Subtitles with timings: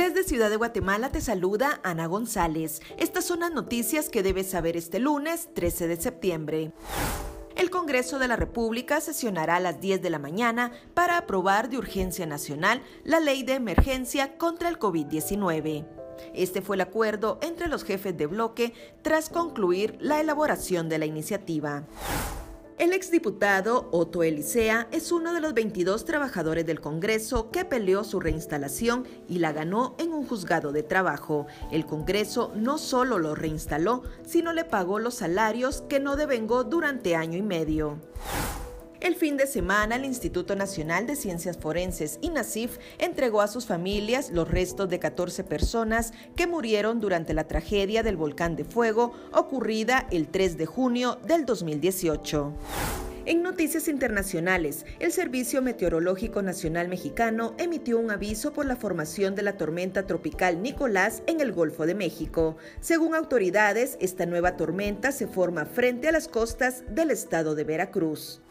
[0.00, 2.80] Desde Ciudad de Guatemala te saluda Ana González.
[2.96, 6.72] Estas son las noticias que debes saber este lunes 13 de septiembre.
[7.54, 11.76] El Congreso de la República sesionará a las 10 de la mañana para aprobar de
[11.76, 15.86] urgencia nacional la ley de emergencia contra el COVID-19.
[16.32, 18.72] Este fue el acuerdo entre los jefes de bloque
[19.02, 21.84] tras concluir la elaboración de la iniciativa.
[22.80, 28.20] El exdiputado Otto Elisea es uno de los 22 trabajadores del Congreso que peleó su
[28.20, 31.46] reinstalación y la ganó en un juzgado de trabajo.
[31.70, 37.16] El Congreso no solo lo reinstaló, sino le pagó los salarios que no devengó durante
[37.16, 37.98] año y medio.
[39.00, 44.30] El fin de semana, el Instituto Nacional de Ciencias Forenses, INACIF, entregó a sus familias
[44.30, 50.06] los restos de 14 personas que murieron durante la tragedia del volcán de fuego ocurrida
[50.10, 52.52] el 3 de junio del 2018.
[53.24, 59.42] En noticias internacionales, el Servicio Meteorológico Nacional Mexicano emitió un aviso por la formación de
[59.42, 62.56] la tormenta tropical Nicolás en el Golfo de México.
[62.80, 68.42] Según autoridades, esta nueva tormenta se forma frente a las costas del estado de Veracruz.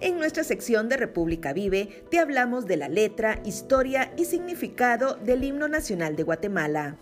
[0.00, 5.44] En nuestra sección de República Vive te hablamos de la letra, historia y significado del
[5.44, 6.96] himno nacional de Guatemala.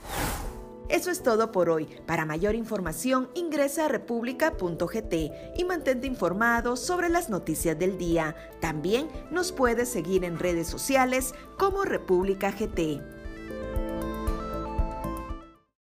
[0.88, 1.86] Eso es todo por hoy.
[2.06, 5.14] Para mayor información ingresa a república.gt
[5.56, 8.34] y mantente informado sobre las noticias del día.
[8.60, 13.17] También nos puedes seguir en redes sociales como República GT.